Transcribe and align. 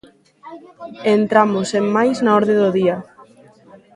E 1.07 1.09
entramos, 1.19 1.65
sen 1.71 1.85
máis, 1.95 2.17
na 2.21 2.31
orde 2.39 2.55
do 2.61 2.69
día. 2.77 2.97